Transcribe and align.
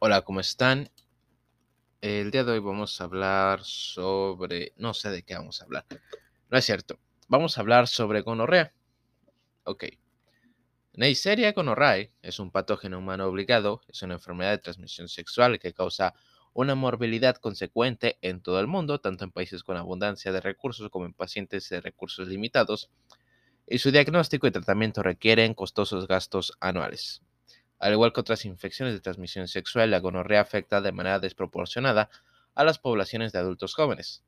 Hola, 0.00 0.22
¿cómo 0.22 0.38
están? 0.38 0.92
El 2.00 2.30
día 2.30 2.44
de 2.44 2.52
hoy 2.52 2.60
vamos 2.60 3.00
a 3.00 3.04
hablar 3.04 3.64
sobre... 3.64 4.72
No 4.76 4.94
sé 4.94 5.10
de 5.10 5.24
qué 5.24 5.34
vamos 5.34 5.60
a 5.60 5.64
hablar. 5.64 5.86
No 6.48 6.56
es 6.56 6.64
cierto. 6.64 7.00
Vamos 7.26 7.58
a 7.58 7.62
hablar 7.62 7.88
sobre 7.88 8.20
gonorrea. 8.20 8.72
Ok. 9.64 9.86
Neisseria 10.92 11.50
gonorrhoeae 11.50 12.12
es 12.22 12.38
un 12.38 12.52
patógeno 12.52 12.98
humano 12.98 13.26
obligado. 13.26 13.80
Es 13.88 14.00
una 14.02 14.14
enfermedad 14.14 14.52
de 14.52 14.58
transmisión 14.58 15.08
sexual 15.08 15.58
que 15.58 15.74
causa 15.74 16.14
una 16.52 16.76
morbilidad 16.76 17.34
consecuente 17.34 18.18
en 18.22 18.40
todo 18.40 18.60
el 18.60 18.68
mundo, 18.68 19.00
tanto 19.00 19.24
en 19.24 19.32
países 19.32 19.64
con 19.64 19.76
abundancia 19.76 20.30
de 20.30 20.40
recursos 20.40 20.90
como 20.90 21.06
en 21.06 21.12
pacientes 21.12 21.68
de 21.70 21.80
recursos 21.80 22.28
limitados. 22.28 22.88
Y 23.66 23.78
su 23.78 23.90
diagnóstico 23.90 24.46
y 24.46 24.52
tratamiento 24.52 25.02
requieren 25.02 25.54
costosos 25.54 26.06
gastos 26.06 26.52
anuales. 26.60 27.20
Al 27.78 27.92
igual 27.92 28.12
que 28.12 28.20
otras 28.20 28.44
infecciones 28.44 28.94
de 28.94 29.00
transmisión 29.00 29.46
sexual, 29.46 29.90
la 29.90 30.00
gonorrea 30.00 30.40
afecta 30.40 30.80
de 30.80 30.92
manera 30.92 31.20
desproporcionada 31.20 32.10
a 32.54 32.64
las 32.64 32.78
poblaciones 32.78 33.32
de 33.32 33.38
adultos 33.38 33.74
jóvenes. 33.74 34.24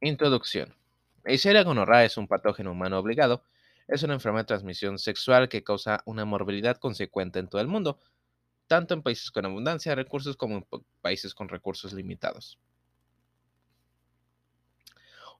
Introducción. 0.00 0.74
Neisseria 1.24 1.62
gonorrhoeae 1.62 2.06
es 2.06 2.16
un 2.16 2.26
patógeno 2.26 2.72
humano 2.72 2.98
obligado. 2.98 3.42
Es 3.88 4.02
una 4.02 4.14
enfermedad 4.14 4.42
de 4.42 4.48
transmisión 4.48 4.98
sexual 4.98 5.48
que 5.48 5.62
causa 5.62 6.02
una 6.04 6.24
morbilidad 6.24 6.76
consecuente 6.78 7.38
en 7.38 7.48
todo 7.48 7.60
el 7.60 7.68
mundo, 7.68 8.00
tanto 8.66 8.94
en 8.94 9.02
países 9.02 9.30
con 9.30 9.44
abundancia 9.44 9.92
de 9.92 9.96
recursos 9.96 10.36
como 10.36 10.56
en 10.56 10.66
países 11.00 11.34
con 11.34 11.48
recursos 11.48 11.92
limitados. 11.92 12.58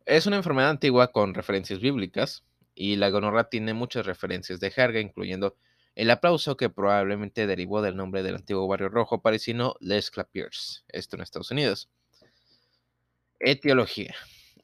Es 0.04 0.26
una 0.26 0.36
enfermedad 0.36 0.70
antigua 0.70 1.10
con 1.10 1.34
referencias 1.34 1.80
bíblicas 1.80 2.44
y 2.76 2.96
la 2.96 3.10
gonorrea 3.10 3.44
tiene 3.44 3.74
muchas 3.74 4.06
referencias 4.06 4.60
de 4.60 4.70
jerga, 4.70 5.00
incluyendo 5.00 5.56
el 5.96 6.10
aplauso 6.10 6.58
que 6.58 6.68
probablemente 6.68 7.46
derivó 7.46 7.80
del 7.80 7.96
nombre 7.96 8.22
del 8.22 8.36
antiguo 8.36 8.68
barrio 8.68 8.90
rojo 8.90 9.22
parisino 9.22 9.74
Les 9.80 10.10
Clapiers, 10.10 10.84
esto 10.88 11.16
en 11.16 11.22
Estados 11.22 11.50
Unidos. 11.50 11.88
Etiología. 13.40 14.14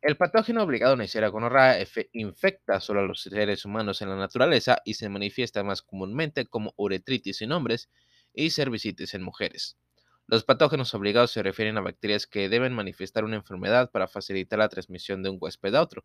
El 0.03 0.17
patógeno 0.17 0.63
obligado 0.63 0.95
Neisseria 0.97 1.29
gonorrhoeae 1.29 1.87
infecta 2.13 2.81
solo 2.81 3.01
a 3.01 3.05
los 3.05 3.23
seres 3.23 3.65
humanos 3.65 4.03
en 4.03 4.11
la 4.11 4.17
naturaleza 4.17 4.83
y 4.85 4.95
se 4.95 5.09
manifiesta 5.09 5.63
más 5.63 5.81
comúnmente 5.81 6.45
como 6.47 6.75
uretritis 6.77 7.41
en 7.41 7.53
hombres 7.53 7.89
y 8.35 8.51
cervicitis 8.51 9.15
en 9.15 9.23
mujeres. 9.23 9.79
Los 10.27 10.45
patógenos 10.45 10.93
obligados 10.95 11.31
se 11.31 11.43
refieren 11.43 11.79
a 11.79 11.83
bacterias 11.83 12.27
que 12.27 12.49
deben 12.49 12.75
manifestar 12.75 13.25
una 13.25 13.37
enfermedad 13.37 13.91
para 13.91 14.09
facilitar 14.09 14.59
la 14.59 14.69
transmisión 14.69 15.23
de 15.23 15.31
un 15.31 15.39
huésped 15.41 15.75
a 15.75 15.83
otro. 15.83 16.05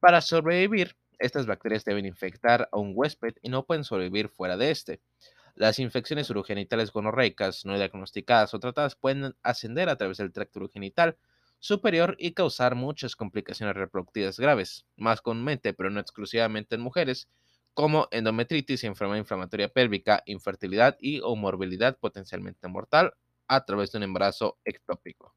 Para 0.00 0.20
sobrevivir, 0.20 0.96
estas 1.20 1.46
bacterias 1.46 1.84
deben 1.84 2.06
infectar 2.06 2.68
a 2.72 2.78
un 2.78 2.92
huésped 2.94 3.34
y 3.42 3.48
no 3.48 3.64
pueden 3.64 3.84
sobrevivir 3.84 4.28
fuera 4.28 4.56
de 4.56 4.70
este. 4.70 5.00
Las 5.54 5.78
infecciones 5.78 6.30
urogenitales 6.30 6.92
gonorreicas 6.92 7.64
no 7.64 7.76
diagnosticadas 7.76 8.54
o 8.54 8.60
tratadas 8.60 8.96
pueden 8.96 9.36
ascender 9.42 9.88
a 9.88 9.96
través 9.96 10.18
del 10.18 10.32
tracto 10.32 10.58
urogenital 10.58 11.16
superior 11.58 12.16
y 12.18 12.32
causar 12.32 12.74
muchas 12.74 13.14
complicaciones 13.14 13.76
reproductivas 13.76 14.38
graves, 14.40 14.86
más 14.96 15.20
comúnmente, 15.20 15.74
pero 15.74 15.90
no 15.90 16.00
exclusivamente 16.00 16.74
en 16.74 16.80
mujeres, 16.80 17.28
como 17.74 18.08
endometritis, 18.10 18.84
enfermedad 18.84 19.18
inflamatoria 19.18 19.68
pélvica, 19.68 20.22
infertilidad 20.26 20.96
y 20.98 21.20
o 21.22 21.36
morbilidad 21.36 21.98
potencialmente 21.98 22.66
mortal 22.68 23.12
a 23.46 23.64
través 23.64 23.92
de 23.92 23.98
un 23.98 24.04
embarazo 24.04 24.58
ectópico. 24.64 25.34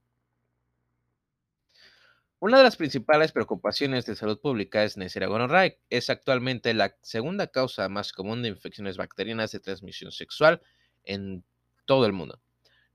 Una 2.45 2.57
de 2.57 2.63
las 2.65 2.75
principales 2.75 3.31
preocupaciones 3.31 4.05
de 4.05 4.17
salud 4.17 4.37
pública 4.37 4.83
es 4.83 4.97
Neisseria 4.97 5.29
gonorrhoeae. 5.29 5.79
Es 5.89 6.09
actualmente 6.09 6.73
la 6.73 6.93
segunda 7.01 7.47
causa 7.47 7.87
más 7.87 8.11
común 8.11 8.41
de 8.41 8.49
infecciones 8.49 8.97
bacterianas 8.97 9.53
de 9.53 9.61
transmisión 9.61 10.11
sexual 10.11 10.61
en 11.05 11.45
todo 11.85 12.05
el 12.05 12.11
mundo. 12.11 12.41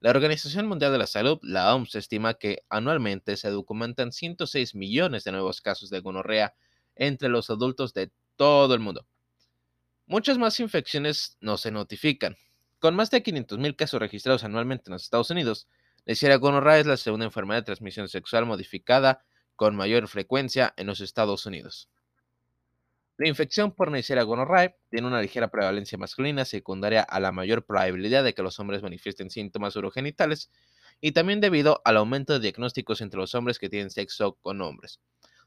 La 0.00 0.10
Organización 0.10 0.66
Mundial 0.66 0.92
de 0.92 0.98
la 0.98 1.06
Salud, 1.06 1.38
la 1.40 1.74
OMS, 1.74 1.94
estima 1.94 2.34
que 2.34 2.62
anualmente 2.68 3.38
se 3.38 3.48
documentan 3.48 4.12
106 4.12 4.74
millones 4.74 5.24
de 5.24 5.32
nuevos 5.32 5.62
casos 5.62 5.88
de 5.88 6.00
gonorrea 6.00 6.52
entre 6.94 7.30
los 7.30 7.48
adultos 7.48 7.94
de 7.94 8.10
todo 8.36 8.74
el 8.74 8.80
mundo. 8.80 9.06
Muchas 10.04 10.36
más 10.36 10.60
infecciones 10.60 11.38
no 11.40 11.56
se 11.56 11.70
notifican. 11.70 12.36
Con 12.80 12.94
más 12.94 13.10
de 13.10 13.22
500.000 13.22 13.76
casos 13.76 13.98
registrados 13.98 14.44
anualmente 14.44 14.90
en 14.90 14.92
los 14.92 15.04
Estados 15.04 15.30
Unidos, 15.30 15.68
Neisseria 16.04 16.36
gonorrhoeae 16.36 16.80
es 16.80 16.86
la 16.86 16.98
segunda 16.98 17.24
enfermedad 17.24 17.60
de 17.60 17.64
transmisión 17.64 18.10
sexual 18.10 18.44
modificada 18.44 19.24
con 19.58 19.74
mayor 19.74 20.06
frecuencia 20.06 20.72
en 20.76 20.86
los 20.86 21.00
Estados 21.00 21.44
Unidos. 21.44 21.90
La 23.16 23.26
infección 23.26 23.72
por 23.74 23.90
Neisseria 23.90 24.22
gonorrhoeae 24.22 24.76
tiene 24.88 25.08
una 25.08 25.20
ligera 25.20 25.48
prevalencia 25.48 25.98
masculina 25.98 26.44
secundaria 26.44 27.02
a 27.02 27.18
la 27.18 27.32
mayor 27.32 27.66
probabilidad 27.66 28.22
de 28.22 28.34
que 28.34 28.44
los 28.44 28.60
hombres 28.60 28.84
manifiesten 28.84 29.30
síntomas 29.30 29.74
urogenitales 29.74 30.48
y 31.00 31.10
también 31.10 31.40
debido 31.40 31.82
al 31.84 31.96
aumento 31.96 32.34
de 32.34 32.38
diagnósticos 32.38 33.00
entre 33.00 33.18
los 33.18 33.34
hombres 33.34 33.58
que 33.58 33.68
tienen 33.68 33.90
sexo 33.90 34.34
con 34.34 34.62
hombres. 34.62 35.00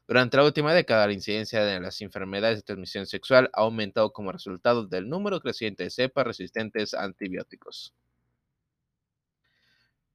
Durante 0.06 0.36
la 0.36 0.44
última 0.44 0.74
década, 0.74 1.06
la 1.06 1.14
incidencia 1.14 1.64
de 1.64 1.80
las 1.80 2.02
enfermedades 2.02 2.58
de 2.58 2.64
transmisión 2.64 3.06
sexual 3.06 3.48
ha 3.54 3.62
aumentado 3.62 4.12
como 4.12 4.30
resultado 4.30 4.86
del 4.86 5.08
número 5.08 5.40
creciente 5.40 5.84
de 5.84 5.90
cepas 5.90 6.26
resistentes 6.26 6.92
a 6.92 7.04
antibióticos. 7.04 7.94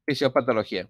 Fisiopatología. 0.05 0.87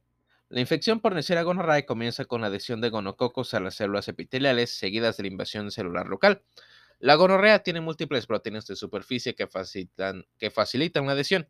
La 0.50 0.62
infección 0.62 1.02
por 1.02 1.14
Neisseria 1.14 1.44
gonorrhoeae 1.44 1.86
comienza 1.86 2.24
con 2.24 2.40
la 2.40 2.48
adhesión 2.48 2.80
de 2.80 2.90
gonococos 2.90 3.54
a 3.54 3.60
las 3.60 3.76
células 3.76 4.08
epiteliales, 4.08 4.70
seguidas 4.70 5.18
de 5.18 5.24
la 5.24 5.28
invasión 5.28 5.72
celular 5.72 6.08
local. 6.08 6.42
La 7.00 7.16
gonorrea 7.16 7.64
tiene 7.64 7.82
múltiples 7.82 8.28
proteínas 8.28 8.66
de 8.66 8.78
superficie 8.78 9.36
que 9.36 9.48
facilitan, 9.48 10.26
que 10.40 10.50
la 10.96 11.12
adhesión. 11.12 11.50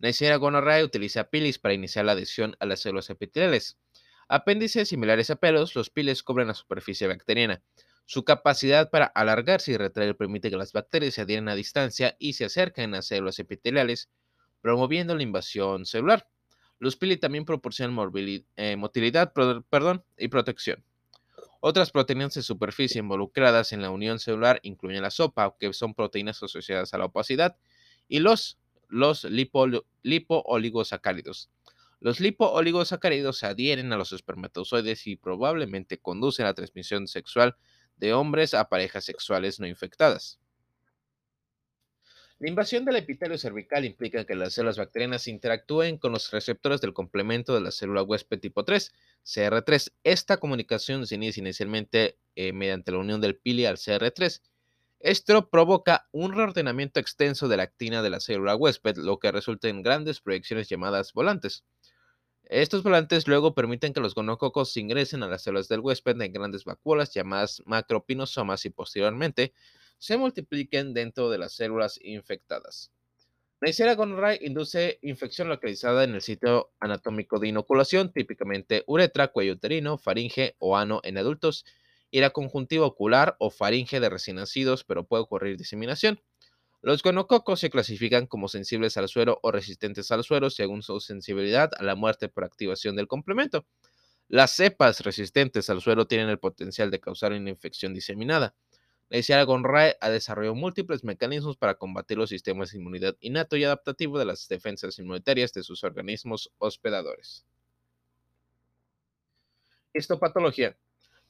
Neisseria 0.00 0.36
gonorrhoeae 0.36 0.84
utiliza 0.84 1.30
pilis 1.30 1.58
para 1.58 1.72
iniciar 1.72 2.04
la 2.04 2.12
adhesión 2.12 2.56
a 2.60 2.66
las 2.66 2.80
células 2.80 3.08
epiteliales. 3.08 3.78
Apéndices 4.28 4.90
similares 4.90 5.30
a 5.30 5.36
pelos, 5.36 5.74
los 5.74 5.88
piles 5.88 6.22
cubren 6.22 6.48
la 6.48 6.54
superficie 6.54 7.06
bacteriana. 7.06 7.62
Su 8.04 8.26
capacidad 8.26 8.90
para 8.90 9.06
alargarse 9.06 9.72
y 9.72 9.78
retraer 9.78 10.14
permite 10.14 10.50
que 10.50 10.58
las 10.58 10.74
bacterias 10.74 11.14
se 11.14 11.22
adhieran 11.22 11.48
a 11.48 11.54
distancia 11.54 12.16
y 12.18 12.34
se 12.34 12.44
acerquen 12.44 12.94
a 12.94 13.00
células 13.00 13.38
epiteliales, 13.38 14.10
promoviendo 14.60 15.16
la 15.16 15.22
invasión 15.22 15.86
celular. 15.86 16.28
Los 16.78 16.96
pili 16.96 17.16
también 17.16 17.44
proporcionan 17.44 18.12
eh, 18.56 18.76
motilidad 18.76 19.32
perdón, 19.32 20.04
y 20.18 20.28
protección. 20.28 20.84
Otras 21.60 21.90
proteínas 21.90 22.34
de 22.34 22.42
superficie 22.42 22.98
involucradas 22.98 23.72
en 23.72 23.80
la 23.82 23.90
unión 23.90 24.18
celular 24.18 24.60
incluyen 24.62 25.02
la 25.02 25.10
sopa, 25.10 25.56
que 25.58 25.72
son 25.72 25.94
proteínas 25.94 26.42
asociadas 26.42 26.92
a 26.92 26.98
la 26.98 27.06
opacidad, 27.06 27.56
y 28.08 28.18
los, 28.20 28.58
los 28.88 29.24
lipo-oligosacáridos. 29.24 31.50
Los 31.98 32.20
lipo-oligosacáridos 32.20 33.38
se 33.38 33.46
adhieren 33.46 33.90
a 33.92 33.96
los 33.96 34.12
espermatozoides 34.12 35.06
y 35.06 35.16
probablemente 35.16 35.98
conducen 35.98 36.44
a 36.44 36.50
la 36.50 36.54
transmisión 36.54 37.08
sexual 37.08 37.56
de 37.96 38.12
hombres 38.12 38.52
a 38.52 38.68
parejas 38.68 39.04
sexuales 39.04 39.58
no 39.58 39.66
infectadas. 39.66 40.38
La 42.38 42.50
invasión 42.50 42.84
del 42.84 42.96
epitelio 42.96 43.38
cervical 43.38 43.86
implica 43.86 44.26
que 44.26 44.34
las 44.34 44.52
células 44.52 44.76
bacterianas 44.76 45.26
interactúen 45.26 45.96
con 45.96 46.12
los 46.12 46.30
receptores 46.30 46.82
del 46.82 46.92
complemento 46.92 47.54
de 47.54 47.62
la 47.62 47.70
célula 47.70 48.02
huésped 48.02 48.38
tipo 48.38 48.62
3, 48.62 48.92
CR3. 49.24 49.92
Esta 50.04 50.36
comunicación 50.36 51.06
se 51.06 51.14
inicia 51.14 51.40
inicialmente 51.40 52.18
eh, 52.34 52.52
mediante 52.52 52.92
la 52.92 52.98
unión 52.98 53.22
del 53.22 53.38
pili 53.38 53.64
al 53.64 53.78
CR3. 53.78 54.42
Esto 55.00 55.48
provoca 55.48 56.08
un 56.12 56.34
reordenamiento 56.34 57.00
extenso 57.00 57.48
de 57.48 57.56
la 57.56 57.62
actina 57.62 58.02
de 58.02 58.10
la 58.10 58.20
célula 58.20 58.54
huésped, 58.54 58.98
lo 58.98 59.18
que 59.18 59.32
resulta 59.32 59.68
en 59.68 59.82
grandes 59.82 60.20
proyecciones 60.20 60.68
llamadas 60.68 61.14
volantes. 61.14 61.64
Estos 62.44 62.82
volantes 62.82 63.26
luego 63.26 63.54
permiten 63.54 63.94
que 63.94 64.00
los 64.00 64.14
gonococos 64.14 64.76
ingresen 64.76 65.22
a 65.22 65.26
las 65.26 65.42
células 65.42 65.68
del 65.68 65.80
huésped 65.80 66.20
en 66.20 66.32
grandes 66.32 66.64
vacuolas 66.64 67.14
llamadas 67.14 67.62
macropinosomas 67.64 68.66
y 68.66 68.70
posteriormente 68.70 69.54
se 69.98 70.16
multipliquen 70.16 70.94
dentro 70.94 71.30
de 71.30 71.38
las 71.38 71.54
células 71.54 71.98
infectadas. 72.02 72.90
Neisseria 73.60 73.94
gonorrhoeae 73.94 74.38
induce 74.42 74.98
infección 75.00 75.48
localizada 75.48 76.04
en 76.04 76.14
el 76.14 76.20
sitio 76.20 76.72
anatómico 76.78 77.38
de 77.38 77.48
inoculación, 77.48 78.12
típicamente 78.12 78.84
uretra, 78.86 79.28
cuello 79.28 79.54
uterino, 79.54 79.96
faringe 79.96 80.56
o 80.58 80.76
ano 80.76 81.00
en 81.04 81.16
adultos, 81.16 81.64
y 82.10 82.20
la 82.20 82.30
conjuntiva 82.30 82.86
ocular 82.86 83.36
o 83.38 83.50
faringe 83.50 83.98
de 83.98 84.10
recién 84.10 84.36
nacidos, 84.36 84.84
pero 84.84 85.06
puede 85.06 85.22
ocurrir 85.22 85.56
diseminación. 85.56 86.20
Los 86.82 87.02
gonococos 87.02 87.60
se 87.60 87.70
clasifican 87.70 88.26
como 88.26 88.48
sensibles 88.48 88.96
al 88.96 89.08
suero 89.08 89.40
o 89.42 89.50
resistentes 89.50 90.10
al 90.12 90.22
suero 90.22 90.50
según 90.50 90.82
su 90.82 91.00
sensibilidad 91.00 91.70
a 91.78 91.82
la 91.82 91.94
muerte 91.94 92.28
por 92.28 92.44
activación 92.44 92.94
del 92.94 93.08
complemento. 93.08 93.66
Las 94.28 94.52
cepas 94.52 95.00
resistentes 95.00 95.70
al 95.70 95.80
suero 95.80 96.06
tienen 96.06 96.28
el 96.28 96.38
potencial 96.38 96.90
de 96.90 97.00
causar 97.00 97.32
una 97.32 97.50
infección 97.50 97.94
diseminada. 97.94 98.54
La 99.08 99.16
Neisseria 99.16 99.44
gonorrhoeae 99.44 99.96
ha 100.00 100.10
desarrollado 100.10 100.56
múltiples 100.56 101.04
mecanismos 101.04 101.56
para 101.56 101.76
combatir 101.76 102.18
los 102.18 102.30
sistemas 102.30 102.72
de 102.72 102.78
inmunidad 102.78 103.16
innato 103.20 103.56
y 103.56 103.62
adaptativo 103.62 104.18
de 104.18 104.24
las 104.24 104.48
defensas 104.48 104.98
inmunitarias 104.98 105.52
de 105.52 105.62
sus 105.62 105.84
organismos 105.84 106.50
hospedadores. 106.58 107.46
Histopatología. 109.94 110.76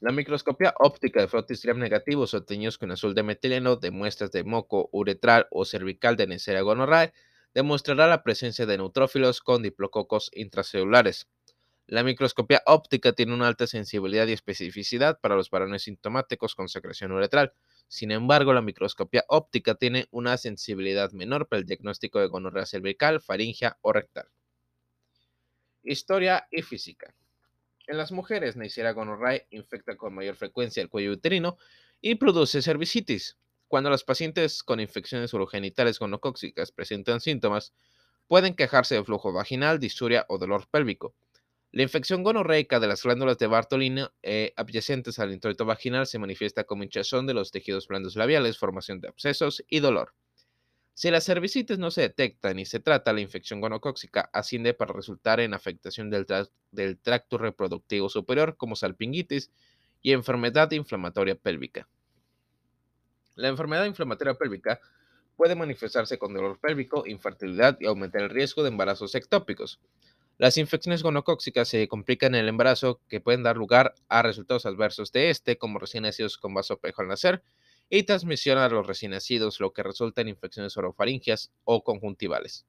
La 0.01 0.11
microscopía 0.11 0.75
óptica 0.79 1.21
de 1.21 1.29
frotis 1.29 1.63
gram 1.63 1.79
negativos 1.79 2.33
o 2.33 2.45
teñidos 2.45 2.79
con 2.79 2.93
azul 2.93 3.15
de 3.15 3.23
metileno 3.23 3.77
de 3.77 3.91
muestras 3.91 4.33
de 4.33 4.43
moco 4.43 4.89
uretral 4.93 5.47
o 5.51 5.67
cervical 5.67 6.17
de 6.17 6.27
Neisseria 6.27 6.63
gonorrhoeae 6.63 7.13
demostrará 7.55 8.07
la 8.07 8.23
presencia 8.23 8.65
de 8.65 8.79
neutrófilos 8.79 9.41
con 9.41 9.63
diplococos 9.63 10.31
intracelulares. 10.35 11.29
La 11.89 12.03
microscopía 12.03 12.63
óptica 12.67 13.13
tiene 13.13 13.33
una 13.33 13.47
alta 13.47 13.69
sensibilidad 13.69 14.27
y 14.27 14.33
especificidad 14.33 15.21
para 15.21 15.37
los 15.37 15.51
varones 15.51 15.83
sintomáticos 15.85 16.57
con 16.57 16.69
secreción 16.69 17.13
uretral. 17.13 17.53
Sin 17.87 18.11
embargo, 18.11 18.53
la 18.53 18.61
microscopía 18.61 19.25
óptica 19.29 19.77
tiene 19.77 20.09
una 20.11 20.37
sensibilidad 20.37 21.13
menor 21.13 21.47
para 21.47 21.61
el 21.61 21.67
diagnóstico 21.67 22.19
de 22.19 22.27
gonorrea 22.27 22.67
cervical, 22.67 23.21
faringea 23.21 23.79
o 23.83 23.93
rectal. 23.93 24.27
Historia 25.85 26.49
y 26.51 26.63
física. 26.63 27.15
En 27.87 27.99
las 27.99 28.11
mujeres, 28.11 28.57
Neisseria 28.57 28.91
gonorrhoeae 28.91 29.47
infecta 29.51 29.97
con 29.97 30.13
mayor 30.13 30.35
frecuencia 30.35 30.83
el 30.83 30.89
cuello 30.89 31.13
uterino 31.13 31.57
y 32.01 32.17
produce 32.17 32.63
cervicitis. 32.63 33.39
Cuando 33.69 33.91
los 33.91 34.03
pacientes 34.03 34.65
con 34.65 34.81
infecciones 34.81 35.33
urogenitales 35.35 36.01
gonocóxicas 36.01 36.73
presentan 36.73 37.21
síntomas, 37.21 37.75
pueden 38.27 38.57
quejarse 38.57 38.97
de 38.97 39.05
flujo 39.05 39.33
vaginal, 39.33 39.79
disuria 39.79 40.27
o 40.29 40.39
dolor 40.39 40.67
pélvico. 40.69 41.15
La 41.77 41.83
infección 41.83 42.23
gonorreica 42.23 42.81
de 42.81 42.87
las 42.87 43.03
glándulas 43.03 43.37
de 43.37 43.49
Bartolina 43.49 44.11
eh, 44.23 44.55
adyacentes 44.57 45.19
al 45.19 45.31
introito 45.31 45.67
vaginal 45.67 46.07
se 46.07 46.19
manifiesta 46.19 46.65
como 46.65 46.85
hinchazón 46.85 47.27
de 47.27 47.35
los 47.35 47.51
tejidos 47.51 47.87
blandos 47.87 48.17
labiales, 48.17 48.57
formación 48.57 49.03
de 49.03 49.09
abscesos 49.09 49.63
y 49.69 49.81
dolor. 49.81 50.15
Si 50.95 51.11
la 51.11 51.21
cervicitis 51.21 51.79
no 51.79 51.91
se 51.91 52.01
detecta 52.01 52.55
ni 52.55 52.65
se 52.65 52.81
trata, 52.81 53.13
la 53.13 53.21
infección 53.21 53.61
gonocóxica 53.61 54.31
asciende 54.33 54.73
para 54.73 54.95
resultar 54.95 55.39
en 55.39 55.53
afectación 55.53 56.09
del, 56.09 56.25
del 56.71 56.99
tracto 56.99 57.37
reproductivo 57.37 58.09
superior, 58.09 58.57
como 58.57 58.75
salpingitis 58.75 59.51
y 60.01 60.13
enfermedad 60.13 60.71
inflamatoria 60.71 61.35
pélvica. 61.35 61.87
La 63.35 63.49
enfermedad 63.49 63.85
inflamatoria 63.85 64.33
pélvica 64.33 64.81
puede 65.37 65.55
manifestarse 65.55 66.19
con 66.19 66.33
dolor 66.33 66.59
pélvico, 66.59 67.07
infertilidad 67.07 67.77
y 67.81 67.85
aumentar 67.85 68.23
el 68.23 68.31
riesgo 68.31 68.63
de 68.63 68.71
embarazos 68.71 69.15
ectópicos. 69.15 69.79
Las 70.39 70.59
infecciones 70.59 71.03
gonocóxicas 71.03 71.67
se 71.67 71.89
complican 71.89 72.35
en 72.35 72.43
el 72.43 72.49
embarazo, 72.49 73.01
que 73.09 73.23
pueden 73.23 73.43
dar 73.43 73.57
lugar 73.57 73.95
a 74.09 74.21
resultados 74.23 74.67
adversos 74.67 75.11
de 75.11 75.31
este, 75.31 75.57
como 75.57 75.79
recién 75.79 76.03
nacidos 76.03 76.37
con 76.37 76.53
vasopejo 76.53 77.01
al 77.01 77.09
nacer, 77.09 77.43
y 77.89 78.03
transmisión 78.03 78.59
a 78.59 78.69
los 78.69 78.87
recién 78.87 79.13
nacidos, 79.13 79.61
lo 79.61 79.73
que 79.73 79.83
resulta 79.83 80.21
en 80.21 80.29
infecciones 80.29 80.77
orofaringias 80.77 81.53
o 81.65 81.83
conjuntivales. 81.83 82.67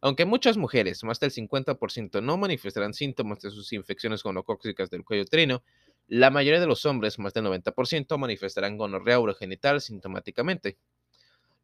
Aunque 0.00 0.24
muchas 0.24 0.56
mujeres, 0.56 1.04
más 1.04 1.20
del 1.20 1.30
50%, 1.30 2.22
no 2.22 2.36
manifestarán 2.38 2.92
síntomas 2.92 3.40
de 3.40 3.50
sus 3.50 3.72
infecciones 3.72 4.22
gonocóxicas 4.24 4.90
del 4.90 5.04
cuello 5.04 5.22
uterino, 5.22 5.62
la 6.08 6.30
mayoría 6.30 6.60
de 6.60 6.66
los 6.66 6.86
hombres, 6.86 7.18
más 7.18 7.34
del 7.34 7.44
90%, 7.44 8.18
manifestarán 8.18 8.76
gonorrea 8.76 9.18
urogenital 9.18 9.80
sintomáticamente. 9.80 10.76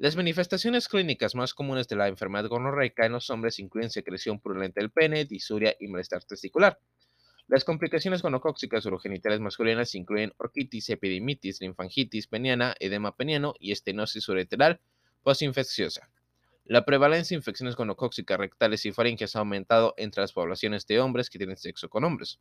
Las 0.02 0.16
manifestaciones 0.16 0.88
clínicas 0.88 1.36
más 1.36 1.54
comunes 1.54 1.86
de 1.86 1.94
la 1.94 2.08
enfermedad 2.08 2.48
gonorreica 2.48 3.06
en 3.06 3.12
los 3.12 3.30
hombres 3.30 3.60
incluyen 3.60 3.88
secreción 3.88 4.40
purulenta 4.40 4.80
del 4.80 4.90
pene, 4.90 5.26
disuria 5.26 5.76
y 5.78 5.86
malestar 5.86 6.24
testicular. 6.24 6.80
Las 7.46 7.62
complicaciones 7.62 8.20
gonocóxicas 8.20 8.84
urogenitales 8.84 9.38
masculinas 9.38 9.94
incluyen 9.94 10.32
orquitis, 10.38 10.90
epidimitis, 10.90 11.60
linfangitis 11.60 12.26
peniana, 12.26 12.74
edema 12.80 13.14
peniano 13.14 13.54
y 13.60 13.70
estenosis 13.70 14.28
ureteral 14.28 14.80
postinfecciosa. 15.22 16.10
La 16.64 16.84
prevalencia 16.84 17.36
de 17.36 17.38
infecciones 17.38 17.76
gonocóxicas 17.76 18.38
rectales 18.38 18.84
y 18.86 18.90
faringes 18.90 19.36
ha 19.36 19.38
aumentado 19.38 19.94
entre 19.96 20.22
las 20.22 20.32
poblaciones 20.32 20.84
de 20.88 20.98
hombres 20.98 21.30
que 21.30 21.38
tienen 21.38 21.56
sexo 21.56 21.88
con 21.88 22.02
hombres. 22.02 22.40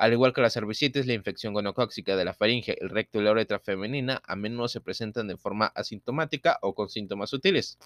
Al 0.00 0.14
igual 0.14 0.32
que 0.32 0.40
la 0.40 0.48
cervicitis, 0.48 1.06
la 1.06 1.12
infección 1.12 1.52
gonocóxica 1.52 2.16
de 2.16 2.24
la 2.24 2.32
faringe, 2.32 2.74
el 2.80 2.88
recto 2.88 3.20
y 3.20 3.22
la 3.22 3.32
uretra 3.32 3.60
femenina 3.60 4.22
a 4.26 4.34
menudo 4.34 4.66
se 4.66 4.80
presentan 4.80 5.28
de 5.28 5.36
forma 5.36 5.66
asintomática 5.66 6.58
o 6.62 6.74
con 6.74 6.88
síntomas 6.88 7.28
sutiles. 7.28 7.76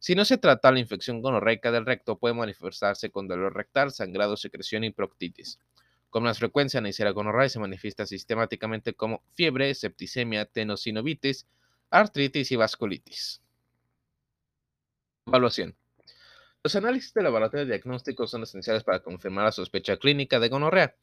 Si 0.00 0.16
no 0.16 0.24
se 0.24 0.36
trata, 0.36 0.72
la 0.72 0.80
infección 0.80 1.22
gonorreica 1.22 1.70
del 1.70 1.86
recto 1.86 2.18
puede 2.18 2.34
manifestarse 2.34 3.10
con 3.10 3.28
dolor 3.28 3.54
rectal, 3.54 3.92
sangrado, 3.92 4.36
secreción 4.36 4.82
y 4.82 4.90
proctitis. 4.90 5.60
Con 6.10 6.24
más 6.24 6.40
frecuencia, 6.40 6.80
Neisseria 6.80 7.12
gonorrhoeae 7.12 7.48
se 7.48 7.60
manifiesta 7.60 8.04
sistemáticamente 8.04 8.94
como 8.94 9.22
fiebre, 9.34 9.72
septicemia, 9.76 10.46
tenosinovitis, 10.46 11.46
artritis 11.88 12.50
y 12.50 12.56
vasculitis. 12.56 13.42
Evaluación. 15.28 15.76
Los 16.64 16.74
análisis 16.74 17.14
de 17.14 17.22
laboratorio 17.22 17.64
diagnóstico 17.64 18.26
son 18.26 18.42
esenciales 18.42 18.82
para 18.82 19.04
confirmar 19.04 19.44
la 19.44 19.52
sospecha 19.52 19.96
clínica 19.98 20.40
de 20.40 20.48
gonorrea. 20.48 20.96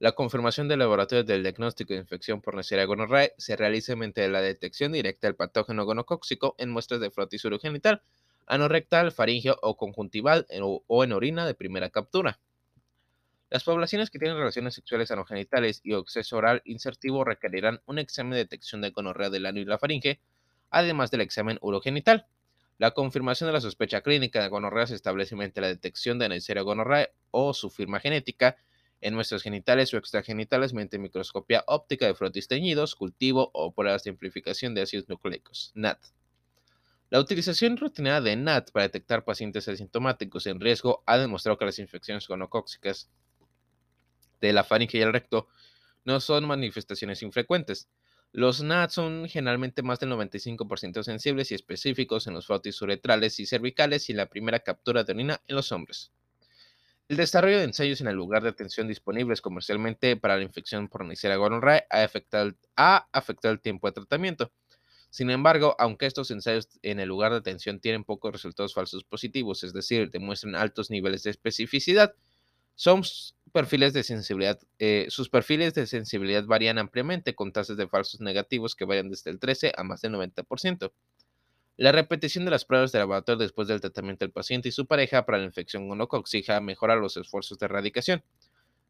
La 0.00 0.12
confirmación 0.12 0.66
del 0.66 0.78
laboratorio 0.78 1.24
del 1.24 1.42
diagnóstico 1.42 1.92
de 1.92 2.00
infección 2.00 2.40
por 2.40 2.54
Neisseria 2.54 2.86
gonorrhoeae 2.86 3.34
se 3.36 3.54
realiza 3.54 3.94
mediante 3.96 4.26
la 4.28 4.40
detección 4.40 4.92
directa 4.92 5.26
del 5.26 5.36
patógeno 5.36 5.84
gonocóxico 5.84 6.54
en 6.56 6.70
muestras 6.70 7.02
de 7.02 7.10
frotis 7.10 7.44
urogenital, 7.44 8.00
anorrectal, 8.46 9.12
faringeo 9.12 9.58
o 9.60 9.76
conjuntival 9.76 10.46
o 10.86 11.04
en 11.04 11.12
orina 11.12 11.44
de 11.44 11.52
primera 11.52 11.90
captura. 11.90 12.40
Las 13.50 13.62
poblaciones 13.62 14.08
que 14.08 14.18
tienen 14.18 14.38
relaciones 14.38 14.72
sexuales 14.72 15.10
anogenitales 15.10 15.82
y 15.84 15.92
acceso 15.92 16.38
oral 16.38 16.62
insertivo 16.64 17.22
requerirán 17.22 17.82
un 17.84 17.98
examen 17.98 18.32
de 18.32 18.38
detección 18.38 18.80
de 18.80 18.92
gonorrea 18.92 19.28
del 19.28 19.44
ano 19.44 19.60
y 19.60 19.66
la 19.66 19.76
faringe, 19.76 20.18
además 20.70 21.10
del 21.10 21.20
examen 21.20 21.58
urogenital. 21.60 22.24
La 22.78 22.92
confirmación 22.92 23.48
de 23.48 23.52
la 23.52 23.60
sospecha 23.60 24.00
clínica 24.00 24.42
de 24.42 24.48
gonorrea 24.48 24.86
se 24.86 24.94
establece 24.94 25.36
mediante 25.36 25.60
la 25.60 25.66
detección 25.66 26.18
de 26.18 26.30
Neisseria 26.30 26.62
gonorrea 26.62 27.10
o 27.32 27.52
su 27.52 27.68
firma 27.68 28.00
genética 28.00 28.56
en 29.00 29.14
muestras 29.14 29.42
genitales 29.42 29.92
o 29.94 29.96
extragenitales 29.96 30.72
mediante 30.72 30.98
microscopía 30.98 31.64
óptica 31.66 32.06
de 32.06 32.14
frotis 32.14 32.48
teñidos, 32.48 32.94
cultivo 32.94 33.50
o 33.54 33.72
pruebas 33.72 34.04
de 34.04 34.10
amplificación 34.10 34.74
de 34.74 34.82
ácidos 34.82 35.08
nucleicos, 35.08 35.72
NAT. 35.74 35.98
La 37.10 37.18
utilización 37.18 37.76
rutinada 37.76 38.20
de 38.20 38.36
NAT 38.36 38.70
para 38.70 38.84
detectar 38.84 39.24
pacientes 39.24 39.66
asintomáticos 39.68 40.46
en 40.46 40.60
riesgo 40.60 41.02
ha 41.06 41.18
demostrado 41.18 41.58
que 41.58 41.64
las 41.64 41.78
infecciones 41.78 42.28
gonocóxicas 42.28 43.10
de 44.40 44.52
la 44.52 44.64
faringe 44.64 44.98
y 44.98 45.02
el 45.02 45.12
recto 45.12 45.48
no 46.04 46.20
son 46.20 46.46
manifestaciones 46.46 47.22
infrecuentes. 47.22 47.88
Los 48.32 48.62
NAT 48.62 48.90
son 48.90 49.28
generalmente 49.28 49.82
más 49.82 49.98
del 49.98 50.10
95% 50.10 51.02
sensibles 51.02 51.50
y 51.50 51.56
específicos 51.56 52.28
en 52.28 52.34
los 52.34 52.46
frotis 52.46 52.80
uretrales 52.80 53.40
y 53.40 53.46
cervicales 53.46 54.08
y 54.08 54.12
la 54.12 54.26
primera 54.26 54.60
captura 54.60 55.02
de 55.02 55.12
orina 55.12 55.42
en 55.48 55.56
los 55.56 55.72
hombres. 55.72 56.12
El 57.10 57.16
desarrollo 57.16 57.58
de 57.58 57.64
ensayos 57.64 58.00
en 58.00 58.06
el 58.06 58.14
lugar 58.14 58.44
de 58.44 58.50
atención 58.50 58.86
disponibles 58.86 59.40
comercialmente 59.40 60.16
para 60.16 60.36
la 60.36 60.44
infección 60.44 60.86
por 60.86 61.04
Neisseria 61.04 61.38
gonorrhoeae 61.38 61.84
ha 61.90 62.04
afectado, 62.04 62.52
ha 62.76 63.08
afectado 63.10 63.52
el 63.52 63.60
tiempo 63.60 63.88
de 63.88 63.94
tratamiento. 63.94 64.52
Sin 65.10 65.28
embargo, 65.30 65.74
aunque 65.80 66.06
estos 66.06 66.30
ensayos 66.30 66.68
en 66.82 67.00
el 67.00 67.08
lugar 67.08 67.32
de 67.32 67.38
atención 67.38 67.80
tienen 67.80 68.04
pocos 68.04 68.30
resultados 68.30 68.74
falsos 68.74 69.02
positivos, 69.02 69.64
es 69.64 69.72
decir, 69.72 70.08
demuestran 70.08 70.54
altos 70.54 70.88
niveles 70.88 71.24
de 71.24 71.30
especificidad, 71.30 72.14
son 72.76 73.02
perfiles 73.52 73.92
de 73.92 74.04
sensibilidad, 74.04 74.60
eh, 74.78 75.06
sus 75.08 75.28
perfiles 75.28 75.74
de 75.74 75.88
sensibilidad 75.88 76.44
varían 76.44 76.78
ampliamente 76.78 77.34
con 77.34 77.50
tasas 77.50 77.76
de 77.76 77.88
falsos 77.88 78.20
negativos 78.20 78.76
que 78.76 78.84
varían 78.84 79.10
desde 79.10 79.32
el 79.32 79.40
13 79.40 79.72
a 79.76 79.82
más 79.82 80.00
del 80.02 80.12
90%. 80.12 80.92
La 81.80 81.92
repetición 81.92 82.44
de 82.44 82.50
las 82.50 82.66
pruebas 82.66 82.92
de 82.92 82.98
laboratorio 82.98 83.38
después 83.38 83.66
del 83.66 83.80
tratamiento 83.80 84.26
del 84.26 84.32
paciente 84.32 84.68
y 84.68 84.72
su 84.72 84.84
pareja 84.84 85.24
para 85.24 85.38
la 85.38 85.44
infección 85.44 85.88
gonocóxica 85.88 86.60
mejora 86.60 86.94
los 86.94 87.16
esfuerzos 87.16 87.58
de 87.58 87.64
erradicación. 87.64 88.22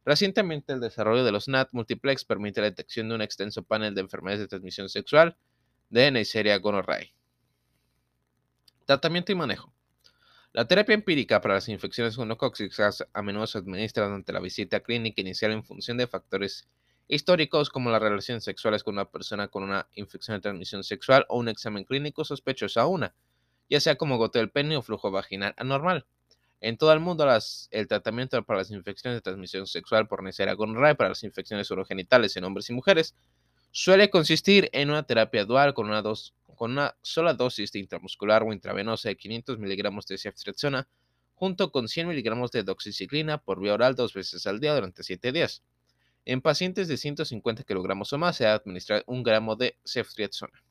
Recientemente, 0.05 0.73
el 0.73 0.81
desarrollo 0.81 1.23
de 1.23 1.31
los 1.31 1.47
NAT 1.47 1.69
multiplex 1.71 2.25
permite 2.25 2.61
la 2.61 2.67
detección 2.67 3.09
de 3.09 3.15
un 3.15 3.23
extenso 3.23 3.63
panel 3.63 3.95
de 3.95 4.01
enfermedades 4.01 4.41
de 4.41 4.49
transmisión 4.49 4.89
sexual 4.89 5.37
de 5.89 6.11
Neisseria 6.11 6.59
gonorrhoeae. 6.59 7.15
Tratamiento 8.87 9.31
y 9.31 9.37
manejo. 9.37 9.73
La 10.53 10.67
terapia 10.67 10.95
empírica 10.95 11.41
para 11.41 11.55
las 11.55 11.69
infecciones 11.69 12.17
gonocóxicas 12.17 13.07
a 13.13 13.23
menudo 13.23 13.47
se 13.47 13.59
administra 13.59 14.07
durante 14.07 14.33
la 14.33 14.41
visita 14.41 14.81
clínica 14.81 15.21
inicial 15.21 15.53
en 15.53 15.63
función 15.63 15.97
de 15.97 16.09
factores 16.09 16.69
históricos 17.11 17.71
como 17.71 17.91
las 17.91 18.01
relaciones 18.01 18.45
sexuales 18.45 18.85
con 18.85 18.95
una 18.95 19.11
persona 19.11 19.49
con 19.49 19.65
una 19.65 19.89
infección 19.95 20.37
de 20.37 20.41
transmisión 20.41 20.85
sexual 20.85 21.27
o 21.29 21.39
un 21.39 21.49
examen 21.49 21.85
clínico 21.85 22.25
sospechoso 22.25 22.81
a 22.81 22.87
una, 22.87 23.15
ya 23.69 23.81
sea 23.81 23.97
como 23.97 24.17
goteo 24.17 24.41
del 24.41 24.51
pene 24.51 24.77
o 24.77 24.83
flujo 24.83 25.11
vaginal 25.11 25.53
anormal. 25.57 26.07
En 26.61 26.77
todo 26.77 26.93
el 26.93 27.01
mundo, 27.01 27.27
el 27.71 27.89
tratamiento 27.89 28.41
para 28.45 28.61
las 28.61 28.71
infecciones 28.71 29.17
de 29.17 29.23
transmisión 29.23 29.67
sexual 29.67 30.07
por 30.07 30.23
Neisseria 30.23 30.55
gonorrhoeae 30.55 30.95
para 30.95 31.09
las 31.09 31.25
infecciones 31.25 31.69
urogenitales 31.71 32.37
en 32.37 32.45
hombres 32.45 32.71
y 32.71 32.75
mujeres 32.75 33.17
suele 33.73 34.09
consistir 34.09 34.69
en 34.73 34.91
una 34.91 35.03
terapia 35.03 35.45
dual 35.45 35.75
con 35.75 35.89
una, 35.89 36.03
con 36.55 36.73
una 36.73 36.95
sola 37.03 37.35
dosis 37.35 37.73
de 37.73 37.81
intramuscular 37.81 38.45
o 38.45 38.53
intravenosa 38.53 39.09
de 39.09 39.17
500 39.17 39.59
miligramos 39.59 40.07
de 40.07 40.19
ceftriaxona 40.19 40.87
junto 41.35 41.73
con 41.73 41.89
100 41.89 42.07
miligramos 42.07 42.53
de 42.53 42.63
doxiciclina 42.63 43.39
por 43.39 43.61
vía 43.61 43.75
oral 43.75 43.97
dos 43.97 44.13
veces 44.15 44.47
al 44.47 44.61
día 44.61 44.75
durante 44.75 45.03
7 45.03 45.33
días. 45.33 45.63
En 46.25 46.41
pacientes 46.41 46.89
de 46.89 46.97
150 46.97 47.65
kilogramos 47.65 48.13
o 48.13 48.19
más 48.19 48.37
se 48.37 48.45
debe 48.45 48.57
administrar 48.57 49.03
un 49.07 49.23
gramo 49.23 49.57
de 49.57 49.77
ceftriaxona. 49.85 50.63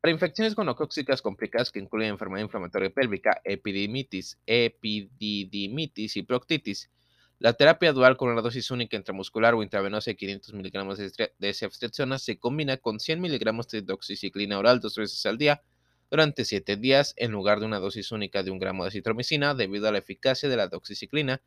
Para 0.00 0.12
infecciones 0.12 0.54
gonocóxicas 0.54 1.22
complicadas 1.22 1.72
que 1.72 1.78
incluyen 1.78 2.10
enfermedad 2.10 2.44
inflamatoria 2.44 2.90
pélvica, 2.90 3.40
epididimitis, 3.42 4.38
epididimitis 4.44 6.16
y 6.16 6.22
proctitis, 6.22 6.90
la 7.38 7.54
terapia 7.54 7.92
dual 7.92 8.16
con 8.16 8.30
una 8.30 8.42
dosis 8.42 8.70
única 8.70 8.96
intramuscular 8.96 9.54
o 9.54 9.62
intravenosa 9.62 10.10
de 10.10 10.16
500 10.16 10.54
miligramos 10.54 10.98
de 10.98 11.54
ceftriaxona 11.54 12.18
se 12.18 12.38
combina 12.38 12.76
con 12.76 13.00
100 13.00 13.20
miligramos 13.20 13.68
de 13.68 13.82
doxiciclina 13.82 14.58
oral 14.58 14.80
dos 14.80 14.96
veces 14.96 15.24
al 15.26 15.38
día 15.38 15.62
durante 16.10 16.44
7 16.44 16.76
días 16.76 17.14
en 17.16 17.32
lugar 17.32 17.60
de 17.60 17.66
una 17.66 17.80
dosis 17.80 18.12
única 18.12 18.42
de 18.42 18.50
un 18.50 18.58
gramo 18.58 18.84
de 18.84 18.92
citromicina 18.92 19.54
debido 19.54 19.88
a 19.88 19.92
la 19.92 19.98
eficacia 19.98 20.48
de 20.48 20.56
la 20.56 20.68
doxiciclina 20.68 21.42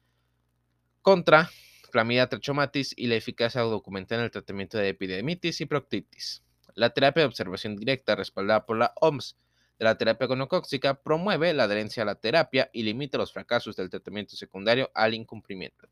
contra 1.01 1.49
clamidia 1.89 2.29
trachomatis 2.29 2.93
y 2.95 3.07
la 3.07 3.15
eficacia 3.15 3.61
documentada 3.61 4.21
en 4.21 4.25
el 4.25 4.31
tratamiento 4.31 4.77
de 4.77 4.89
epidemitis 4.89 5.61
y 5.61 5.65
proctitis. 5.65 6.43
La 6.75 6.91
terapia 6.91 7.21
de 7.21 7.27
observación 7.27 7.75
directa 7.75 8.15
respaldada 8.15 8.65
por 8.65 8.77
la 8.77 8.93
OMS 9.01 9.37
de 9.79 9.85
la 9.85 9.97
terapia 9.97 10.27
gonocóxica 10.27 11.01
promueve 11.01 11.53
la 11.53 11.63
adherencia 11.63 12.03
a 12.03 12.05
la 12.05 12.15
terapia 12.15 12.69
y 12.73 12.83
limita 12.83 13.17
los 13.17 13.33
fracasos 13.33 13.75
del 13.75 13.89
tratamiento 13.89 14.35
secundario 14.35 14.91
al 14.93 15.13
incumplimiento. 15.13 15.87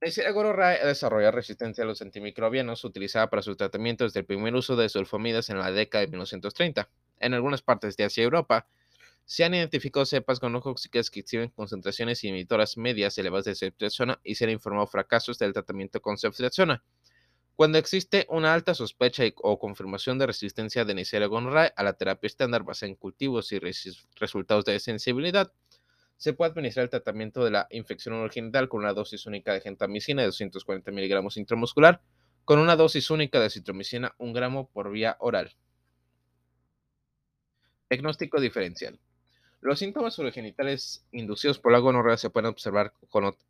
La 0.00 0.30
gonorrea 0.30 0.82
ha 0.82 0.86
desarrollado 0.86 1.32
resistencia 1.32 1.82
a 1.82 1.86
los 1.86 2.02
antimicrobianos 2.02 2.84
utilizada 2.84 3.28
para 3.28 3.42
su 3.42 3.56
tratamiento 3.56 4.04
desde 4.04 4.20
el 4.20 4.26
primer 4.26 4.54
uso 4.54 4.76
de 4.76 4.88
sulfomidas 4.88 5.50
en 5.50 5.58
la 5.58 5.72
década 5.72 6.02
de 6.02 6.08
1930. 6.08 6.88
En 7.18 7.34
algunas 7.34 7.62
partes 7.62 7.96
de 7.96 8.04
Asia 8.04 8.20
y 8.20 8.24
Europa, 8.24 8.68
se 9.26 9.44
han 9.44 9.54
identificado 9.54 10.06
cepas 10.06 10.38
gonocóxicas 10.38 11.10
que 11.10 11.20
exhiben 11.20 11.50
concentraciones 11.50 12.22
inhibitoras 12.22 12.76
medias 12.76 13.18
elevadas 13.18 13.44
de 13.46 13.56
ceftriaxona 13.56 14.20
y 14.22 14.36
se 14.36 14.44
han 14.44 14.50
informado 14.50 14.86
fracasos 14.86 15.36
del 15.38 15.52
tratamiento 15.52 16.00
con 16.00 16.16
ceftriaxona. 16.16 16.84
Cuando 17.56 17.78
existe 17.78 18.26
una 18.28 18.54
alta 18.54 18.72
sospecha 18.74 19.24
o 19.42 19.58
confirmación 19.58 20.18
de 20.18 20.26
resistencia 20.26 20.84
de 20.84 20.94
Neisseria 20.94 21.26
gonorrhoeae 21.26 21.72
a 21.74 21.82
la 21.82 21.94
terapia 21.94 22.28
estándar 22.28 22.62
basada 22.62 22.90
en 22.90 22.96
cultivos 22.96 23.50
y 23.50 23.58
resultados 23.58 24.64
de 24.64 24.78
sensibilidad, 24.78 25.52
se 26.16 26.32
puede 26.32 26.50
administrar 26.52 26.84
el 26.84 26.90
tratamiento 26.90 27.44
de 27.44 27.50
la 27.50 27.66
infección 27.70 28.14
urogenital 28.14 28.68
con 28.68 28.80
una 28.80 28.92
dosis 28.92 29.26
única 29.26 29.52
de 29.52 29.60
gentamicina 29.60 30.22
de 30.22 30.26
240 30.26 30.92
miligramos 30.92 31.36
intramuscular, 31.36 32.00
con 32.44 32.60
una 32.60 32.76
dosis 32.76 33.10
única 33.10 33.40
de 33.40 33.50
citromicina 33.50 34.14
1 34.18 34.32
gramo 34.32 34.70
por 34.70 34.92
vía 34.92 35.16
oral. 35.18 35.56
Diagnóstico 37.90 38.40
diferencial. 38.40 39.00
Los 39.66 39.80
síntomas 39.80 40.16
urogenitales 40.20 41.04
inducidos 41.10 41.58
por 41.58 41.72
la 41.72 41.80
gonorrea 41.80 42.16
se 42.16 42.30
pueden 42.30 42.50
observar 42.50 42.92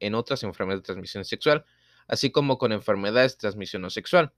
en 0.00 0.14
otras 0.14 0.42
enfermedades 0.44 0.82
de 0.82 0.86
transmisión 0.86 1.26
sexual, 1.26 1.66
así 2.08 2.30
como 2.30 2.56
con 2.56 2.72
enfermedades 2.72 3.32
de 3.32 3.40
transmisión 3.40 3.82
no 3.82 3.90
sexual. 3.90 4.32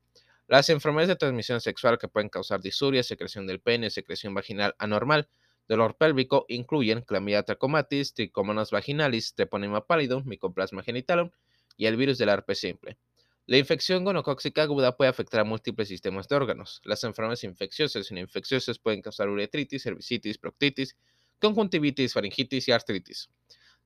Las 0.48 0.70
enfermedades 0.70 1.10
de 1.10 1.14
transmisión 1.14 1.60
sexual 1.60 1.96
que 1.96 2.08
pueden 2.08 2.30
causar 2.30 2.60
disuria, 2.60 3.04
secreción 3.04 3.46
del 3.46 3.60
pene, 3.60 3.90
secreción 3.90 4.34
vaginal 4.34 4.74
anormal, 4.80 5.28
dolor 5.68 5.96
pélvico 5.96 6.46
incluyen 6.48 7.02
clamidia 7.02 7.44
trachomatis, 7.44 8.12
trichomonas 8.12 8.72
vaginalis, 8.72 9.34
treponema 9.36 9.86
pálido, 9.86 10.24
micoplasma 10.24 10.82
genitalum 10.82 11.30
y 11.76 11.86
el 11.86 11.96
virus 11.96 12.18
del 12.18 12.30
herpes 12.30 12.58
simple. 12.58 12.98
La 13.46 13.56
infección 13.56 14.02
gonocóxica 14.02 14.62
aguda 14.62 14.96
puede 14.96 15.10
afectar 15.10 15.42
a 15.42 15.44
múltiples 15.44 15.86
sistemas 15.86 16.26
de 16.26 16.34
órganos. 16.34 16.82
Las 16.82 17.04
enfermedades 17.04 17.44
infecciosas 17.44 18.10
y 18.10 18.14
no 18.14 18.20
infecciosas 18.20 18.80
pueden 18.80 19.00
causar 19.00 19.28
uretritis, 19.28 19.84
cervicitis, 19.84 20.38
proctitis, 20.38 20.96
conjuntivitis, 21.38 22.12
faringitis 22.12 22.68
y 22.68 22.72
artritis 22.72 23.30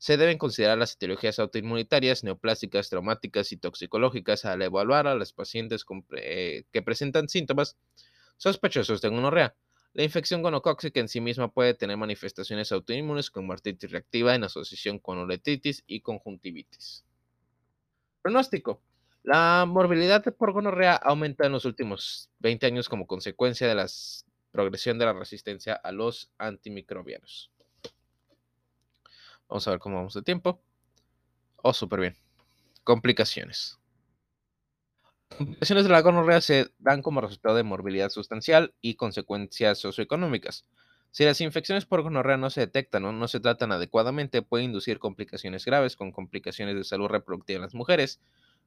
se 0.03 0.17
deben 0.17 0.37
considerar 0.37 0.79
las 0.79 0.95
etiologías 0.95 1.39
autoinmunitarias, 1.39 2.25
neoplásicas, 2.25 2.91
traumáticas 2.91 3.53
y 3.53 3.57
toxicológicas 3.57 4.45
al 4.45 4.61
evaluar 4.63 5.07
a 5.07 5.15
los 5.15 5.33
pacientes 5.33 5.87
eh, 6.17 6.65
que 6.73 6.83
presentan 6.83 7.29
síntomas 7.29 7.77
sospechosos 8.37 9.01
de 9.01 9.11
gonorrea. 9.11 9.55
La 9.93 10.03
infección 10.03 10.43
gonocóxica 10.43 10.99
en 10.99 11.07
sí 11.07 11.21
misma 11.21 11.53
puede 11.53 11.75
tener 11.75 11.97
manifestaciones 11.99 12.73
autoinmunes 12.73 13.31
como 13.31 13.53
artritis 13.53 13.93
reactiva 13.93 14.35
en 14.35 14.43
asociación 14.43 14.99
con 14.99 15.19
uretritis 15.19 15.85
y 15.87 16.01
conjuntivitis. 16.01 17.05
Pronóstico. 18.23 18.83
La 19.23 19.67
morbilidad 19.69 20.25
por 20.35 20.53
gonorrea 20.53 20.97
aumenta 20.97 21.47
en 21.47 21.53
los 21.53 21.65
últimos 21.65 22.29
20 22.41 22.67
años 22.67 22.89
como 22.89 23.07
consecuencia 23.07 23.69
de 23.69 23.77
la 23.77 23.87
progresión 24.53 24.99
de 24.99 25.07
la 25.07 25.13
resistencia 25.15 25.75
a 25.75 25.91
los 25.91 26.31
antimicrobianos. 26.39 27.51
Vamos 29.49 29.67
a 29.67 29.73
ver 29.73 29.81
cómo 29.81 29.97
vamos 29.97 30.15
de 30.15 30.23
tiempo. 30.23 30.63
Oh, 31.57 31.73
súper 31.73 32.01
bien. 32.01 32.17
Complicaciones. 32.85 33.79
Complicaciones 35.37 35.85
de 35.85 35.91
la 35.91 36.03
gonorrea 36.03 36.41
se 36.41 36.73
dan 36.79 37.03
como 37.03 37.21
resultado 37.21 37.57
de 37.57 37.63
morbilidad 37.63 38.11
sustancial 38.11 38.75
y 38.81 38.95
consecuencias 38.95 39.79
socioeconómicas. 39.79 40.67
Si 41.11 41.25
las 41.25 41.41
infecciones 41.41 41.85
por 41.85 42.03
gonorrea 42.03 42.39
no 42.39 42.49
se 42.51 42.61
detectan 42.61 43.05
o 43.05 43.13
no 43.13 43.29
se 43.29 43.41
tratan 43.41 43.73
adecuadamente, 43.73 44.43
puede 44.43 44.65
inducir 44.65 44.99
complicaciones 44.99 45.65
graves 45.65 45.97
con 45.97 46.11
complicaciones 46.11 46.75
de 46.75 46.85
salud 46.85 47.09
reproductiva 47.09 47.57
en 47.57 47.63
las 47.63 47.75
mujeres, 47.75 48.21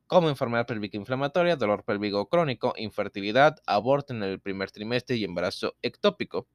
como 0.08 0.30
enfermedad 0.30 0.68
pélvica 0.68 0.98
inflamatoria, 0.98 1.56
dolor 1.56 1.84
pélvico 1.84 2.28
crónico, 2.30 2.74
infertilidad, 2.78 3.58
aborto 3.66 4.14
en 4.14 4.24
el 4.24 4.40
primer 4.40 4.72
trimestre 4.72 5.16
y 5.16 5.24
embarazo 5.24 5.76
ectópico. 5.82 6.48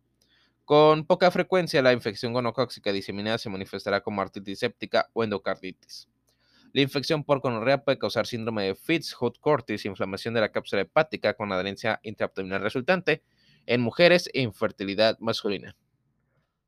Con 0.65 1.05
poca 1.05 1.31
frecuencia, 1.31 1.83
la 1.83 1.93
infección 1.93 2.33
gonocóxica 2.33 2.93
diseminada 2.93 3.39
se 3.39 3.51
manifestará 3.51 4.03
como 4.03 4.23
artritis 4.23 4.61
séptica 4.61 5.09
o 5.13 5.25
endocarditis. 5.25 6.09
La 6.73 6.83
infección 6.83 7.25
por 7.25 7.41
gonorrea 7.41 7.83
puede 7.83 7.99
causar 7.99 8.29
síndrome 8.29 8.65
de 8.65 8.77
Fitz-Hugh-Cortis, 8.77 9.85
inflamación 9.87 10.35
de 10.35 10.41
la 10.41 10.53
cápsula 10.53 10.83
hepática 10.83 11.35
con 11.35 11.51
adherencia 11.51 11.99
intraabdominal 12.05 12.63
resultante 12.63 13.25
en 13.67 13.81
mujeres 13.81 14.31
e 14.33 14.43
infertilidad 14.43 15.19
masculina. 15.19 15.75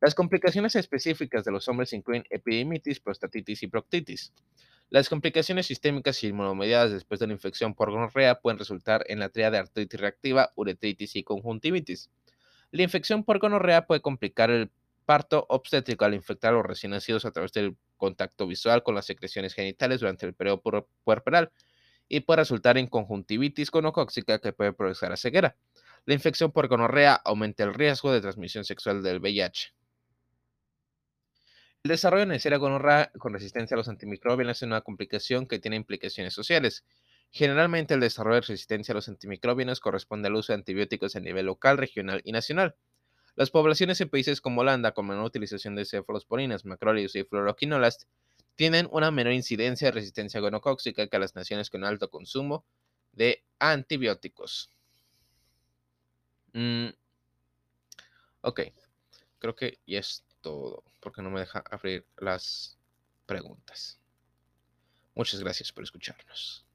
Las 0.01 0.17
complicaciones 0.17 0.75
específicas 0.75 1.45
de 1.45 1.53
los 1.53 1.69
hombres 1.69 1.93
incluyen 1.93 2.25
epidemitis, 2.31 2.99
prostatitis 2.99 3.62
y 3.62 3.69
proctitis. 3.69 4.33
Las 4.93 5.09
complicaciones 5.09 5.65
sistémicas 5.65 6.23
y 6.23 6.27
inmunomediadas 6.27 6.93
después 6.93 7.19
de 7.19 7.27
la 7.27 7.33
infección 7.33 7.75
por 7.75 7.91
gonorrea 7.91 8.41
pueden 8.41 8.59
resultar 8.59 9.07
en 9.09 9.21
la 9.21 9.31
tríada 9.31 9.53
de 9.53 9.59
artritis 9.61 9.99
reactiva, 9.99 10.51
uretritis 10.55 11.17
y 11.17 11.23
conjuntivitis. 11.23 12.11
La 12.73 12.83
infección 12.83 13.25
por 13.25 13.39
gonorrea 13.39 13.87
puede 13.87 14.03
complicar 14.03 14.51
el 14.51 14.71
parto 15.07 15.47
obstétrico 15.49 16.05
al 16.05 16.13
infectar 16.13 16.53
a 16.53 16.57
los 16.57 16.67
recién 16.67 16.91
nacidos 16.91 17.25
a 17.25 17.31
través 17.31 17.55
del 17.55 17.75
contacto 17.97 18.47
visual 18.47 18.83
con 18.83 18.95
las 18.95 19.07
secreciones 19.07 19.55
genitales 19.55 20.01
durante 20.01 20.27
el 20.27 20.35
periodo 20.35 20.61
puerperal 21.05 21.51
y 22.07 22.21
puede 22.21 22.43
resultar 22.43 22.77
en 22.77 22.87
conjuntivitis 22.87 23.71
gonocóxica 23.71 24.41
que 24.41 24.53
puede 24.53 24.75
producir 24.75 25.11
a 25.11 25.17
ceguera. 25.17 25.57
La 26.05 26.13
infección 26.13 26.53
por 26.53 26.69
gonorrea 26.69 27.15
aumenta 27.15 27.65
el 27.65 27.73
riesgo 27.73 28.13
de 28.13 28.21
transmisión 28.21 28.67
sexual 28.67 29.03
del 29.03 29.21
VIH. 29.21 29.73
El 31.85 31.89
desarrollo 31.89 32.21
de 32.21 32.27
Neisseria 32.27 32.59
gonorrea 32.59 33.11
con 33.19 33.33
resistencia 33.33 33.75
a 33.75 33.79
los 33.79 33.89
antimicrobianos 33.89 34.59
es 34.59 34.62
una 34.62 34.83
complicación 34.83 35.49
que 35.49 35.59
tiene 35.59 35.75
implicaciones 35.75 36.33
sociales. 36.33 36.85
Generalmente 37.33 37.95
el 37.95 37.99
desarrollo 37.99 38.37
de 38.37 38.43
resistencia 38.43 38.93
a 38.93 38.95
los 38.95 39.09
antimicrobianos 39.09 39.81
corresponde 39.81 40.29
al 40.29 40.37
uso 40.37 40.53
de 40.53 40.59
antibióticos 40.59 41.17
a 41.17 41.21
nivel 41.21 41.47
local, 41.47 41.79
regional 41.79 42.21
y 42.23 42.31
nacional. 42.31 42.77
Las 43.35 43.51
poblaciones 43.51 44.01
en 44.01 44.11
países 44.11 44.41
como 44.41 44.61
Holanda, 44.61 44.93
con 44.93 45.09
menor 45.09 45.25
utilización 45.25 45.75
de 45.75 45.85
cefalosporinas, 45.85 46.65
macrólidos 46.65 47.17
y 47.17 47.25
fluoroquinolas, 47.25 48.07
tienen 48.55 48.87
una 48.93 49.11
menor 49.11 49.33
incidencia 49.33 49.89
de 49.89 49.93
resistencia 49.93 50.39
gonocóxica 50.39 51.09
que 51.09 51.19
las 51.19 51.35
naciones 51.35 51.69
con 51.69 51.83
alto 51.83 52.11
consumo 52.11 52.65
de 53.11 53.43
antibióticos. 53.59 54.71
Mm, 56.53 56.91
ok, 58.43 58.61
creo 59.41 59.57
que 59.57 59.81
ya 59.85 59.99
es 59.99 60.23
todo, 60.43 60.85
porque 61.01 61.23
no 61.23 61.31
me 61.31 61.41
deja 61.41 61.65
abrir 61.71 62.07
las 62.19 62.77
preguntas. 63.27 63.99
Muchas 65.15 65.41
gracias 65.41 65.73
por 65.73 65.85
escucharnos. 65.85 66.67